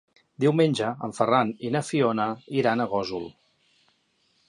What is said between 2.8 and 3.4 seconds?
a Gósol.